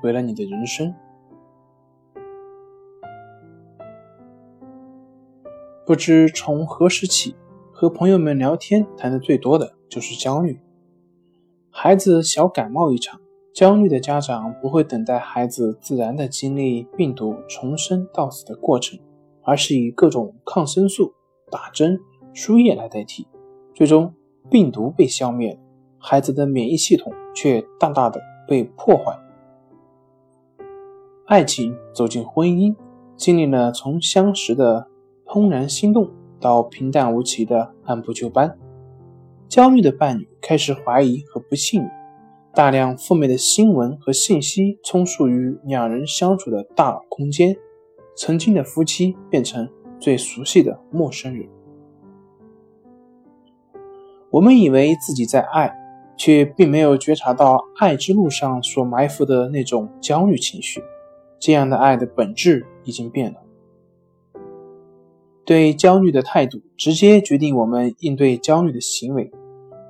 [0.00, 0.94] 毁了你的人生。
[5.86, 7.34] 不知从何时起，
[7.72, 10.60] 和朋友们聊天谈的最多的就是焦虑。
[11.68, 13.20] 孩子小感冒一场，
[13.52, 19.00] 焦虑的家长不会等待孩子自然的经历病毒从生到死的过程，
[19.42, 21.12] 而是以各种抗生素、
[21.50, 21.98] 打针、
[22.32, 23.26] 输液来代替，
[23.74, 24.14] 最终
[24.48, 25.58] 病毒被消灭。
[25.98, 29.18] 孩子的免疫系统却大大的被破坏。
[31.30, 32.74] 爱情走进婚姻，
[33.16, 34.88] 经历了从相识的
[35.24, 38.58] 怦然心动到平淡无奇的按部就班。
[39.48, 41.90] 焦虑的伴侣开始怀疑和不信任，
[42.52, 47.56] 大量负面的新闻和信息充斥于两人相处的大脑空间，
[48.16, 49.68] 曾经的夫妻变成
[50.00, 51.48] 最熟悉的陌生人。
[54.30, 55.76] 我们以为自己在爱。
[56.16, 60.82] 却并没有觉察到爱之路上所埋伏的那种焦虑情绪，
[61.40, 63.40] 这样的爱的本质已经变了。
[65.44, 69.32] 对焦虑的态度，直接决定我们应对焦虑的行为，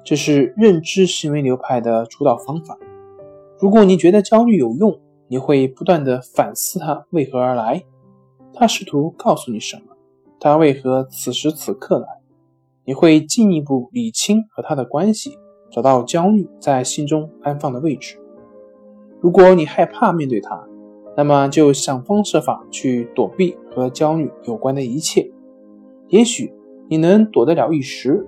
[0.02, 2.78] 这是认知行为流派的主导方法。
[3.58, 7.84] 如果你觉得焦虑有用，你会不断的反思它为何而来，
[8.54, 9.94] 它试图告诉你什么，
[10.38, 12.06] 它为何此时此刻来，
[12.86, 15.36] 你会进一步理清和它的关系。
[15.72, 18.18] 找到焦虑在心中安放的位置。
[19.20, 20.66] 如果你害怕面对它，
[21.20, 25.30] 那么就想方设法去躲避和焦虑有关的一切。
[26.08, 26.50] 也许
[26.88, 28.26] 你能躲得了一时，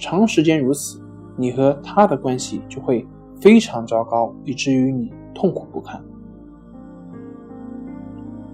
[0.00, 0.98] 长时间如此，
[1.36, 3.06] 你和他的关系就会
[3.38, 6.02] 非常糟糕，以至于你痛苦不堪。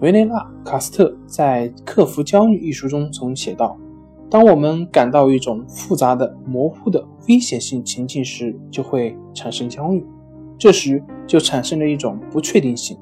[0.00, 3.78] 维内纳·卡斯特在《克服焦虑》一书中曾写道。
[4.28, 10.04] 当我们感到一种复杂的、模糊的危险性情境时，就会产生焦虑。
[10.58, 12.98] 这时就产生了一种不确定性。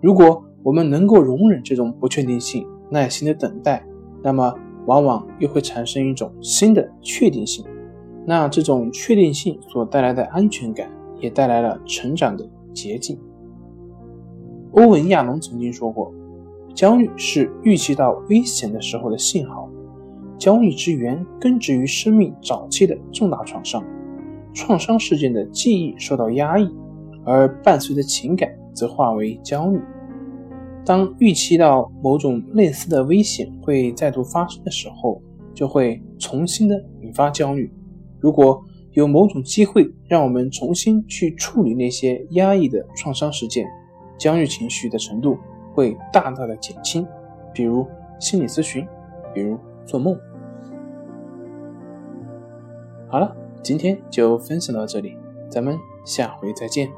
[0.00, 3.84] 如果我们能够容忍这种不确定性，耐心的等待，
[4.22, 4.54] 那么
[4.86, 7.64] 往往又会产生一种新的确定性。
[8.26, 13.18] 那这种确定性所带来的安全感，也带来了成长的捷径。
[14.72, 16.12] 欧文·亚龙曾经说过
[16.74, 19.68] ：“焦虑是预期到危险的时候的信号。”
[20.38, 23.82] 焦虑之源根植于生命早期的重大创伤，
[24.52, 26.72] 创伤事件的记忆受到压抑，
[27.28, 29.78] 而伴随的情感则化为焦虑。
[30.84, 35.20] 当预期到某种类似的危险会再度发生的时候，
[35.52, 37.70] 就会重新的引发焦虑。
[38.18, 43.66] 如果有某种机会让我们重新去处理那些压抑的创伤事件，
[44.16, 45.36] 焦虑情绪的程度
[45.74, 47.06] 会大大的减轻。
[47.52, 47.86] 比如
[48.18, 48.86] 心理咨询，
[49.34, 50.18] 比如做梦。
[53.08, 55.16] 好了，今天就分享到这里，
[55.50, 56.88] 咱们下回再见。